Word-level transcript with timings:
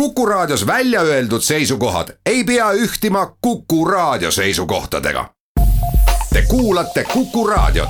Kuku 0.00 0.26
Raadios 0.26 0.66
välja 0.66 1.00
öeldud 1.00 1.40
seisukohad 1.40 2.08
ei 2.26 2.44
pea 2.44 2.72
ühtima 2.72 3.36
Kuku 3.40 3.84
Raadio 3.84 4.30
seisukohtadega. 4.30 5.30
Te 6.32 6.42
kuulate 6.48 7.04
Kuku 7.04 7.46
Raadiot. 7.46 7.88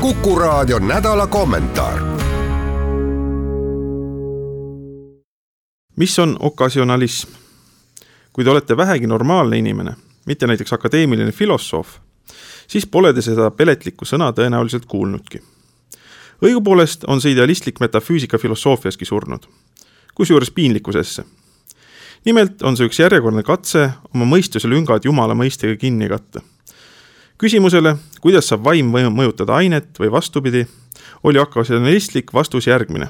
kuku 0.00 0.38
Raadio 0.38 0.78
nädala 0.78 1.26
kommentaar. 1.26 1.98
mis 5.96 6.18
on 6.18 6.36
okkasionalism? 6.40 7.30
kui 8.32 8.44
te 8.44 8.50
olete 8.50 8.76
vähegi 8.76 9.06
normaalne 9.06 9.58
inimene, 9.58 9.92
mitte 10.26 10.46
näiteks 10.46 10.72
akadeemiline 10.72 11.32
filosoof, 11.32 11.88
siis 12.66 12.86
pole 12.86 13.12
te 13.12 13.22
seda 13.22 13.50
peletlikku 13.50 14.04
sõna 14.04 14.32
tõenäoliselt 14.32 14.86
kuulnudki 14.86 15.53
õigupoolest 16.44 17.06
on 17.08 17.22
see 17.24 17.32
idealistlik 17.32 17.80
metafüüsika 17.80 18.38
filosoofiaski 18.38 19.06
surnud, 19.08 19.46
kusjuures 20.14 20.50
piinlikkusesse. 20.50 21.24
nimelt 22.24 22.62
on 22.62 22.76
see 22.76 22.88
üks 22.88 22.98
järjekordne 23.00 23.42
katse 23.44 23.90
oma 24.14 24.24
mõistuse 24.28 24.68
lüngad 24.68 25.04
jumala 25.04 25.34
mõistega 25.34 25.76
kinni 25.80 26.08
katta. 26.08 26.42
küsimusele, 27.38 27.96
kuidas 28.20 28.48
saab 28.48 28.64
vaim 28.64 28.92
mõjutada 28.92 29.56
ainet 29.56 29.98
või 29.98 30.10
vastupidi, 30.10 30.66
oli 31.22 31.38
okkasionalistlik 31.38 32.32
vastus 32.32 32.66
järgmine. 32.66 33.08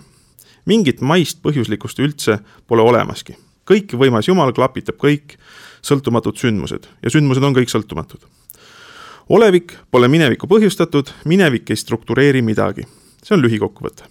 mingit 0.67 1.01
maist 1.01 1.43
põhjuslikkust 1.43 1.99
üldse 1.99 2.39
pole 2.67 2.83
olemaski. 2.83 3.37
kõikvõimas 3.67 4.29
Jumal 4.29 4.53
klapitab 4.53 4.97
kõik 4.97 5.39
sõltumatud 5.83 6.37
sündmused 6.37 6.87
ja 7.03 7.11
sündmused 7.11 7.43
on 7.43 7.55
kõik 7.55 7.69
sõltumatud 7.69 8.21
olevik 9.29 9.73
pole 9.91 10.09
minevikku 10.09 10.47
põhjustatud, 10.47 11.09
minevik 11.25 11.71
ei 11.71 11.77
struktureeri 11.77 12.43
midagi 12.43 12.85
see 13.25 13.35
on 13.37 13.43
lühikokkuvõte. 13.43 14.05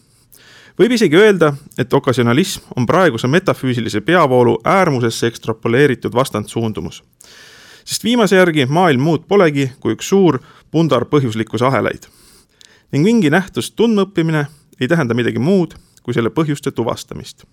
võib 0.79 0.95
isegi 0.95 1.17
öelda, 1.17 1.53
et 1.77 1.93
okkasionalism 1.93 2.73
on 2.77 2.85
praeguse 2.89 3.27
metafüüsilise 3.27 4.01
peavoolu 4.01 4.59
äärmusesse 4.65 5.27
ekstrapoleeritud 5.27 6.13
vastandsuundumus. 6.13 7.03
sest 7.85 8.03
viimase 8.03 8.35
järgi 8.35 8.65
maailm 8.65 9.01
muud 9.01 9.27
polegi 9.27 9.71
kui 9.79 9.93
üks 9.93 10.09
suur 10.09 10.39
pundar 10.71 11.05
põhjuslikkuse 11.05 11.65
ahelaid. 11.65 12.07
ning 12.91 13.03
mingi 13.03 13.29
nähtust 13.29 13.75
tundmaõppimine 13.75 14.47
ei 14.79 14.87
tähenda 14.87 15.13
midagi 15.13 15.39
muud 15.39 15.73
kui 16.03 16.13
selle 16.13 16.29
põhjuste 16.29 16.71
tuvastamist. 16.71 17.43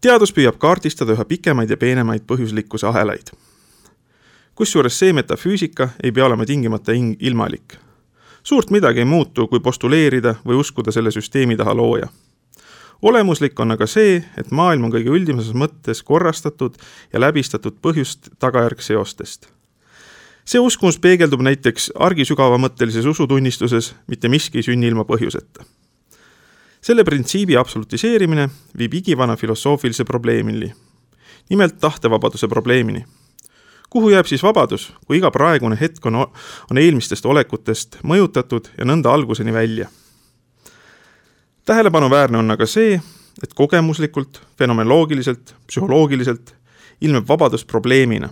teadus 0.00 0.32
püüab 0.32 0.58
kaardistada 0.58 1.12
üha 1.12 1.24
pikemaid 1.24 1.70
ja 1.70 1.76
peenemaid 1.76 2.22
põhjuslikkuse 2.22 2.86
ahelaid 2.86 3.34
kusjuures 4.54 4.98
see 4.98 5.12
metafüüsika 5.12 5.88
ei 6.02 6.12
pea 6.12 6.26
olema 6.26 6.46
tingimata 6.46 6.92
ilmalik 7.18 7.87
suurt 8.48 8.70
midagi 8.70 8.98
ei 8.98 9.04
muutu, 9.04 9.44
kui 9.48 9.60
postuleerida 9.60 10.34
või 10.46 10.56
uskuda 10.62 10.92
selle 10.94 11.10
süsteemi 11.12 11.56
taha 11.56 11.74
looja. 11.76 12.08
olemuslik 13.02 13.60
on 13.60 13.70
aga 13.70 13.86
see, 13.86 14.24
et 14.40 14.50
maailm 14.50 14.86
on 14.88 14.92
kõige 14.94 15.12
üldimases 15.12 15.54
mõttes 15.54 16.00
korrastatud 16.02 16.78
ja 17.12 17.20
läbistatud 17.20 17.76
põhjust-tagajärg 17.84 18.80
seostest. 18.80 19.50
see 20.44 20.60
uskumus 20.60 20.98
peegeldub 20.98 21.44
näiteks 21.44 21.92
argisügavamõttelises 22.08 23.04
usutunnistuses, 23.04 23.94
mitte 24.06 24.28
miski 24.28 24.58
ei 24.58 24.62
sünni 24.70 24.88
ilma 24.88 25.04
põhjuseta. 25.04 25.64
selle 26.80 27.04
printsiibi 27.04 27.56
absolutiseerimine 27.56 28.48
viib 28.78 28.94
igivana 28.94 29.36
filosoofilise 29.36 30.04
probleemini, 30.04 30.72
nimelt 31.50 31.80
tahtevabaduse 31.80 32.48
probleemini 32.48 33.04
kuhu 33.90 34.10
jääb 34.10 34.26
siis 34.26 34.42
vabadus, 34.42 34.92
kui 35.06 35.18
iga 35.18 35.30
praegune 35.30 35.78
hetk 35.80 36.06
on, 36.06 36.26
on 36.70 36.78
eelmistest 36.78 37.26
olekutest 37.26 38.00
mõjutatud 38.04 38.68
ja 38.78 38.84
nõnda 38.84 39.12
alguseni 39.12 39.52
välja? 39.52 39.88
tähelepanuväärne 41.68 42.38
on 42.38 42.50
aga 42.50 42.66
see, 42.66 42.94
et 43.42 43.54
kogemuslikult, 43.54 44.40
fenomenoloogiliselt, 44.58 45.54
psühholoogiliselt 45.68 46.54
ilmneb 47.00 47.28
vabadus 47.28 47.64
probleemina, 47.64 48.28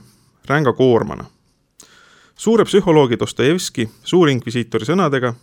ränga 0.49 0.73
koormana. 0.73 1.25
suure 2.37 2.65
psühholoogi 2.65 3.19
Dostojevski 3.19 3.91
suurinkvisiitori 4.05 4.85
sõnadega, 4.85 5.35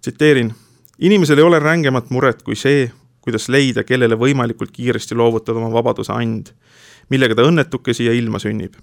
tsiteerin, 0.00 0.54
inimesel 0.98 1.38
ei 1.38 1.44
ole 1.44 1.58
rängemat 1.58 2.10
muret 2.10 2.42
kui 2.42 2.56
see, 2.56 2.90
kuidas 3.20 3.48
leida, 3.48 3.84
kellele 3.84 4.16
võimalikult 4.16 4.72
kiiresti 4.72 5.14
loovutada 5.14 5.58
oma 5.58 5.72
vabaduse 5.72 6.12
and, 6.12 6.52
millega 7.10 7.34
ta 7.34 7.44
õnnetuke 7.44 7.94
siia 7.94 8.12
ilma 8.12 8.38
sünnib 8.38 8.76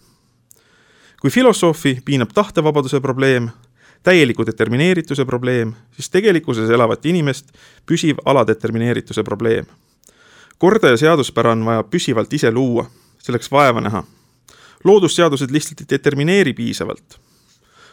kui 1.22 1.30
filosoofi 1.30 2.00
piinab 2.06 2.30
tahtevabaduse 2.34 3.00
probleem, 3.00 3.50
täieliku 4.04 4.46
determineerituse 4.46 5.26
probleem, 5.26 5.74
siis 5.92 6.10
tegelikkuses 6.10 6.70
elavat 6.70 7.06
inimest 7.06 7.52
püsiv 7.86 8.22
aladetermineerituse 8.26 9.24
probleem. 9.24 9.66
korda 10.58 10.90
ja 10.90 10.98
seaduspära 10.98 11.52
on 11.52 11.66
vaja 11.66 11.84
püsivalt 11.84 12.34
ise 12.34 12.52
luua, 12.52 12.90
selleks 13.20 13.52
vaeva 13.52 13.82
näha. 13.82 14.04
loodusseadused 14.84 15.52
lihtsalt 15.52 15.82
ei 15.82 15.90
determineeri 15.90 16.54
piisavalt. 16.54 17.20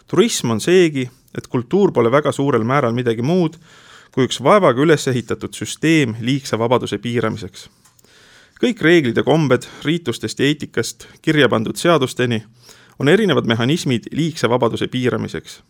turism 0.06 0.50
on 0.50 0.60
seegi, 0.60 1.10
et 1.38 1.46
kultuur 1.46 1.92
pole 1.92 2.10
väga 2.10 2.32
suurel 2.32 2.64
määral 2.64 2.92
midagi 2.92 3.22
muud 3.22 3.58
kui 4.16 4.24
üks 4.24 4.38
vaevaga 4.40 4.80
üles 4.80 5.02
ehitatud 5.10 5.52
süsteem 5.52 6.14
liigse 6.24 6.56
vabaduse 6.56 6.96
piiramiseks. 6.98 7.68
kõik 8.56 8.80
reeglid 8.80 9.16
ja 9.16 9.22
kombed 9.22 9.66
riitustest 9.84 10.38
ja 10.40 10.46
eetikast 10.46 11.04
kirja 11.22 11.48
pandud 11.48 11.76
seadusteni 11.76 12.44
on 12.98 13.08
erinevad 13.08 13.46
mehhanismid 13.46 14.02
liigse 14.12 14.48
vabaduse 14.48 14.88
piiramiseks. 14.88 15.62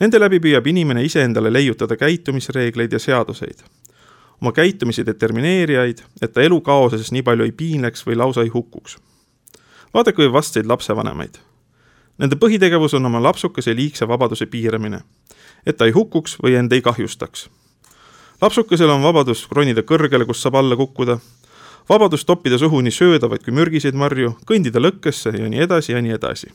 Nende 0.00 0.18
läbi 0.18 0.40
püüab 0.42 0.66
inimene 0.66 1.04
iseendale 1.06 1.52
leiutada 1.52 1.96
käitumisreegleid 1.96 2.92
ja 2.92 2.98
seaduseid, 2.98 3.62
oma 4.42 4.52
käitumise 4.52 5.06
determineerijaid, 5.06 6.02
et 6.22 6.32
ta 6.32 6.42
elu 6.42 6.60
kaoses 6.60 7.12
nii 7.12 7.22
palju 7.22 7.46
ei 7.46 7.52
piinleks 7.52 8.06
või 8.06 8.18
lausa 8.18 8.42
ei 8.42 8.48
hukkuks. 8.48 8.98
vaadake 9.94 10.22
või 10.22 10.32
vastseid 10.32 10.66
lapsevanemaid. 10.66 11.38
Nende 12.18 12.36
põhitegevus 12.36 12.94
on 12.94 13.06
oma 13.06 13.22
lapsukese 13.22 13.74
liigse 13.74 14.08
vabaduse 14.08 14.46
piiramine, 14.46 15.00
et 15.66 15.76
ta 15.76 15.84
ei 15.84 15.92
hukkuks 15.92 16.36
või 16.42 16.58
end 16.58 16.72
ei 16.72 16.82
kahjustaks. 16.82 17.48
lapsukesel 18.42 18.90
on 18.90 19.02
vabadus 19.02 19.46
ronida 19.50 19.82
kõrgele, 19.82 20.26
kus 20.26 20.42
saab 20.42 20.54
alla 20.54 20.76
kukkuda 20.76 21.18
vabadus 21.88 22.24
toppida 22.24 22.58
suhu 22.58 22.80
nii 22.80 22.92
söödavaid 22.92 23.44
kui 23.44 23.52
mürgiseid 23.52 23.96
marju, 23.98 24.34
kõndida 24.48 24.80
lõkkesse 24.80 25.34
ja 25.36 25.48
nii 25.48 25.64
edasi 25.66 25.92
ja 25.92 26.02
nii 26.02 26.16
edasi. 26.16 26.52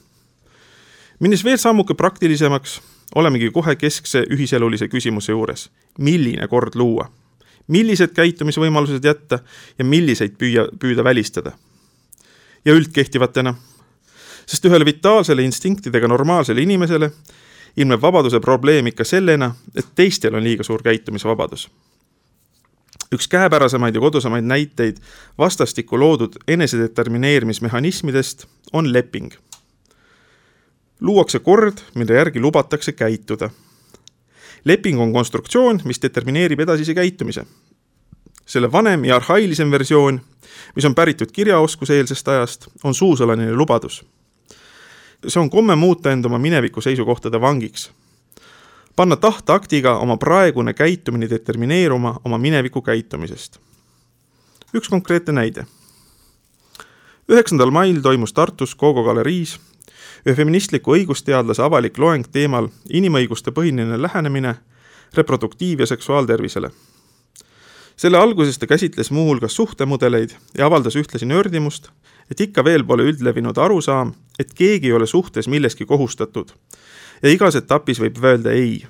minnes 1.20 1.44
veel 1.44 1.58
sammuke 1.58 1.94
praktilisemaks, 1.94 2.82
olemegi 3.16 3.52
kohe 3.52 3.76
keskse 3.76 4.24
ühiselulise 4.30 4.88
küsimuse 4.88 5.32
juures. 5.32 5.70
milline 5.98 6.48
kord 6.48 6.76
luua? 6.76 7.12
millised 7.68 8.14
käitumisvõimalused 8.14 9.06
jätta 9.06 9.40
ja 9.78 9.86
milliseid 9.86 10.38
püüa, 10.38 10.68
püüda 10.80 11.04
välistada? 11.04 11.52
ja 12.66 12.74
üldkehtivatena? 12.74 13.56
sest 14.46 14.66
ühele 14.66 14.86
vitaalsele 14.86 15.44
instinktidega 15.44 16.08
normaalsele 16.08 16.62
inimesele 16.62 17.12
ilmneb 17.78 18.02
vabaduse 18.02 18.40
probleem 18.40 18.88
ikka 18.88 19.04
sellena, 19.04 19.56
et 19.76 19.86
teistel 19.96 20.36
on 20.36 20.44
liiga 20.44 20.64
suur 20.64 20.82
käitumisvabadus 20.84 21.70
üks 23.14 23.28
käepärasemaid 23.28 23.96
ja 23.96 24.02
kodusamaid 24.02 24.44
näiteid 24.44 24.98
vastastikku 25.38 26.00
loodud 26.00 26.36
enesedetermineerimismehhanismidest 26.48 28.46
on 28.74 28.94
leping. 28.94 29.32
luuakse 31.00 31.40
kord, 31.40 31.78
mille 31.96 32.14
järgi 32.14 32.40
lubatakse 32.40 32.92
käituda. 32.92 33.50
leping 34.66 35.02
on 35.02 35.14
konstruktsioon, 35.14 35.82
mis 35.86 36.02
determineerib 36.02 36.60
edasise 36.60 36.94
käitumise. 36.94 37.46
selle 38.46 38.72
vanem 38.72 39.06
ja 39.06 39.16
arhailisem 39.16 39.72
versioon, 39.72 40.22
mis 40.76 40.86
on 40.86 40.96
päritud 40.96 41.32
kirjaoskuseelsest 41.32 42.28
ajast, 42.28 42.68
on 42.84 42.94
suusõnaline 42.94 43.56
lubadus. 43.56 44.06
see 45.28 45.42
on 45.42 45.50
komme 45.50 45.76
muuta 45.76 46.12
end 46.12 46.26
oma 46.26 46.38
mineviku 46.38 46.82
seisukohtade 46.82 47.42
vangiks 47.42 47.92
panna 49.00 49.16
tahtaktiga 49.16 49.98
oma 49.98 50.18
praegune 50.18 50.74
käitumine 50.74 51.30
determineeruma 51.30 52.20
oma 52.26 52.38
mineviku 52.38 52.82
käitumisest. 52.82 53.60
üks 54.76 54.90
konkreetne 54.90 55.34
näide. 55.34 55.66
üheksandal 57.32 57.72
mail 57.72 58.02
toimus 58.02 58.34
Tartus 58.34 58.76
Kogo 58.76 59.04
galeriis 59.04 59.60
ühe 60.26 60.36
feministliku 60.36 60.98
õigusteadlase 60.98 61.64
avalik 61.64 61.98
loeng 61.98 62.28
teemal 62.28 62.68
inimõiguste 62.90 63.52
põhiline 63.52 64.02
lähenemine 64.02 64.56
reproduktiiv- 65.18 65.80
ja 65.80 65.86
seksuaaltervisele. 65.86 66.72
selle 67.96 68.18
alguses 68.18 68.60
ta 68.60 68.68
käsitles 68.68 69.12
muuhulgas 69.12 69.56
suhtemudeleid 69.56 70.36
ja 70.58 70.66
avaldas 70.66 70.96
ühtlasi 70.96 71.26
nördimust, 71.26 71.90
et 72.32 72.42
ikka 72.42 72.64
veel 72.64 72.84
pole 72.84 73.04
üldlevinud 73.04 73.58
arusaam, 73.58 74.14
et 74.40 74.54
keegi 74.54 74.88
ei 74.88 74.94
ole 74.94 75.08
suhtes 75.08 75.48
milleski 75.48 75.86
kohustatud 75.86 76.52
ja 77.24 77.32
igas 77.32 77.56
etapis 77.56 78.00
võib 78.00 78.18
öelda 78.24 78.52
ei. 78.52 78.86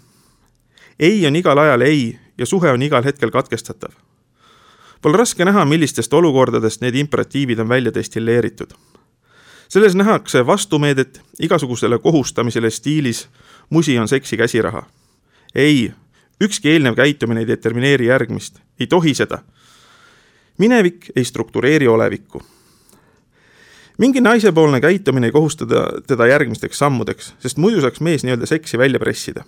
ei 1.00 1.28
on 1.28 1.36
igal 1.36 1.58
ajal 1.58 1.81
ei 1.81 2.20
ja 2.38 2.46
suhe 2.46 2.72
on 2.72 2.81
igal 2.81 3.04
hetkel 3.04 3.31
katkestatav. 3.31 3.92
Pole 5.02 5.18
raske 5.18 5.46
näha, 5.46 5.66
millistest 5.66 6.14
olukordadest 6.14 6.81
need 6.81 6.96
imperatiivid 6.96 7.60
on 7.60 7.70
välja 7.70 7.94
destilleeritud. 7.94 8.74
selles 9.70 9.96
nähakse 9.96 10.46
vastumeedet 10.46 11.22
igasugusele 11.40 12.00
kohustamisele 12.00 12.70
stiilis 12.70 13.30
musi 13.70 14.00
on 14.00 14.08
seksi 14.08 14.38
käsiraha. 14.38 14.84
ei, 15.56 15.94
ükski 16.42 16.70
eelnev 16.70 16.96
käitumine 16.96 17.40
ei 17.40 17.48
determineeri 17.48 18.06
järgmist, 18.06 18.60
ei 18.80 18.88
tohi 18.88 19.14
seda. 19.14 19.40
minevik 20.58 21.12
ei 21.16 21.25
struktureeri 21.25 21.88
olevikku. 21.88 22.44
Mingi 24.00 24.22
naisepoolne 24.22 24.81
käitumine 24.81 25.28
ei 25.28 25.31
kohusta 25.31 25.66
teda 26.07 26.28
järgmisteks 26.28 26.78
sammudeks, 26.78 27.34
sest 27.40 27.57
muidu 27.57 27.81
saaks 27.84 28.01
mees 28.01 28.24
nii-öelda 28.24 28.48
seksi 28.48 28.78
välja 28.78 29.00
pressida. 29.00 29.44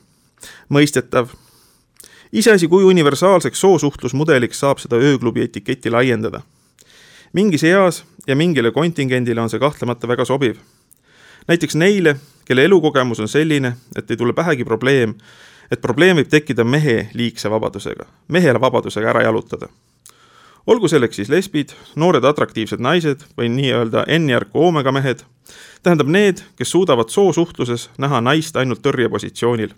mõistetav. 0.69 1.27
iseasi, 2.33 2.67
kui 2.67 2.83
universaalseks 2.83 3.59
soosuhtlusmudeliks 3.59 4.59
saab 4.59 4.77
seda 4.77 4.95
ööklubi 4.95 5.41
etiketti 5.41 5.89
laiendada. 5.89 6.41
mingis 7.33 7.63
eas 7.63 8.03
ja 8.27 8.35
mingile 8.35 8.71
kontingendile 8.71 9.41
on 9.41 9.49
see 9.49 9.59
kahtlemata 9.59 10.07
väga 10.07 10.25
sobiv. 10.25 10.55
näiteks 11.47 11.75
neile, 11.75 12.15
kelle 12.45 12.65
elukogemus 12.65 13.19
on 13.19 13.27
selline, 13.27 13.77
et 13.95 14.11
ei 14.11 14.17
tule 14.17 14.33
pähegi 14.33 14.65
probleem, 14.65 15.15
et 15.71 15.81
probleem 15.81 16.17
võib 16.17 16.29
tekkida 16.29 16.63
mehe 16.63 17.09
liigse 17.13 17.49
vabadusega, 17.49 18.05
mehele 18.27 18.61
vabadusega 18.61 19.09
ära 19.09 19.23
jalutada. 19.23 19.67
Olgu 20.67 20.87
selleks 20.87 21.15
siis 21.15 21.29
lesbid, 21.29 21.73
noored 21.95 22.25
atraktiivsed 22.25 22.81
naised 22.81 23.25
või 23.37 23.49
nii-öelda 23.53 24.05
N-järku 24.17 24.65
oomega 24.65 24.91
mehed, 24.91 25.23
tähendab 25.83 26.07
need, 26.11 26.43
kes 26.55 26.71
suudavad 26.71 27.09
soosuhtluses 27.09 27.89
näha 27.97 28.21
naist 28.21 28.55
ainult 28.57 28.83
tõrjepositsioonil. 28.85 29.73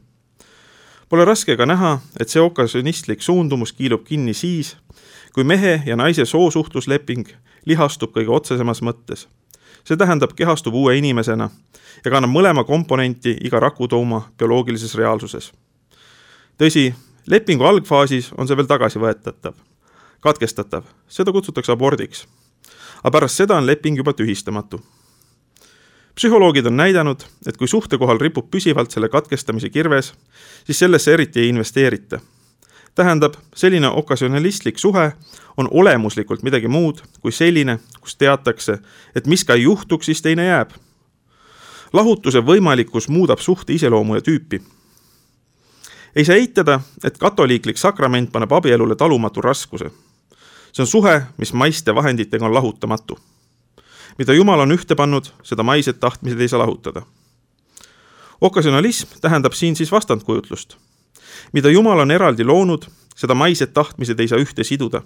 Pole 1.10 1.26
raske 1.26 1.56
ka 1.58 1.66
näha, 1.66 1.98
et 2.20 2.30
see 2.30 2.42
okasjonistlik 2.42 3.22
suundumus 3.22 3.74
kiilub 3.74 4.06
kinni 4.08 4.34
siis, 4.34 4.76
kui 5.34 5.44
mehe 5.44 5.82
ja 5.86 5.96
naise 5.96 6.26
soosuhtlusleping 6.26 7.28
lihastub 7.66 8.14
kõige 8.16 8.32
otsesemas 8.32 8.82
mõttes. 8.82 9.28
see 9.84 9.98
tähendab, 9.98 10.32
kehastub 10.36 10.74
uue 10.74 10.98
inimesena 10.98 11.50
ja 12.06 12.12
kannab 12.12 12.32
mõlema 12.32 12.64
komponenti 12.64 13.38
iga 13.42 13.60
rakutooma 13.60 14.22
bioloogilises 14.38 14.96
reaalsuses 14.96 15.52
tõsi, 16.58 16.94
lepingu 17.28 17.66
algfaasis 17.68 18.32
on 18.38 18.48
see 18.48 18.58
veel 18.58 18.70
tagasivõetatav, 18.70 19.56
katkestatav, 20.24 20.84
seda 21.08 21.32
kutsutakse 21.32 21.72
abordiks. 21.72 22.28
aga 23.04 23.12
pärast 23.12 23.36
seda 23.36 23.58
on 23.58 23.66
leping 23.68 23.98
juba 23.98 24.14
tühistamatu. 24.14 24.80
psühholoogid 26.16 26.66
on 26.66 26.78
näidanud, 26.78 27.24
et 27.48 27.58
kui 27.58 27.68
suhte 27.68 27.98
kohal 27.98 28.18
ripub 28.18 28.52
püsivalt 28.52 28.92
selle 28.92 29.10
katkestamise 29.10 29.70
kirves, 29.70 30.14
siis 30.66 30.80
sellesse 30.80 31.14
eriti 31.14 31.40
ei 31.40 31.50
investeerita. 31.50 32.20
tähendab, 32.96 33.34
selline 33.56 33.88
okasjonalistlik 33.88 34.80
suhe 34.80 35.12
on 35.58 35.68
olemuslikult 35.72 36.44
midagi 36.44 36.68
muud 36.68 37.02
kui 37.20 37.32
selline, 37.32 37.80
kus 38.02 38.16
teatakse, 38.16 38.78
et 39.16 39.28
mis 39.28 39.44
ka 39.44 39.54
ei 39.54 39.64
juhtuks, 39.64 40.06
siis 40.06 40.22
teine 40.22 40.46
jääb. 40.46 40.72
lahutuse 41.94 42.40
võimalikkus 42.40 43.10
muudab 43.10 43.40
suhte 43.40 43.74
iseloomu 43.74 44.16
ja 44.16 44.22
tüüpi 44.22 44.62
ei 46.16 46.26
saa 46.26 46.36
eitada, 46.36 46.80
et 47.04 47.18
katoliiklik 47.18 47.78
sakrament 47.78 48.32
paneb 48.32 48.52
abielule 48.52 48.96
talumatu 48.96 49.42
raskuse. 49.42 49.92
See 50.74 50.84
on 50.84 50.88
suhe, 50.88 51.22
mis 51.38 51.54
maiste 51.54 51.96
vahenditega 51.96 52.46
on 52.46 52.54
lahutamatu. 52.54 53.20
mida 54.18 54.34
Jumal 54.34 54.60
on 54.60 54.72
ühte 54.72 54.96
pannud, 54.96 55.26
seda 55.44 55.64
maised 55.64 55.94
tahtmised 56.00 56.40
ei 56.40 56.48
saa 56.48 56.60
lahutada. 56.60 57.02
okasjonalism 58.42 59.08
tähendab 59.22 59.54
siin 59.54 59.76
siis 59.76 59.92
vastandkujutlust. 59.92 60.78
mida 61.54 61.70
Jumal 61.70 62.00
on 62.00 62.12
eraldi 62.12 62.44
loonud, 62.44 62.86
seda 63.16 63.34
maised 63.34 63.74
tahtmised 63.74 64.20
ei 64.20 64.28
saa 64.28 64.40
ühte 64.40 64.64
siduda. 64.64 65.02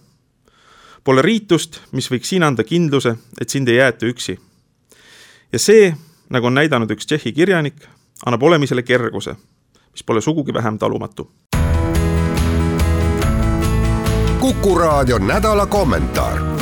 Pole 1.04 1.22
riitust, 1.22 1.82
mis 1.92 2.12
võiks 2.12 2.30
siin 2.30 2.44
anda 2.44 2.64
kindluse, 2.64 3.16
et 3.42 3.50
sind 3.50 3.68
ei 3.68 3.76
jäeta 3.76 4.06
üksi. 4.06 4.40
ja 5.52 5.60
see, 5.60 5.96
nagu 6.30 6.48
on 6.48 6.54
näidanud 6.54 6.92
üks 6.92 7.06
Tšehhi 7.06 7.34
kirjanik, 7.34 7.88
annab 8.26 8.44
olemisele 8.44 8.84
kerguse 8.84 9.36
mis 9.98 10.04
pole 10.04 10.22
sugugi 10.22 10.54
vähem 10.54 10.78
talumatu. 10.78 11.32
Kuku 14.48 14.76
raadio 14.80 15.20
nädala 15.20 15.66
kommentaar 15.66 16.57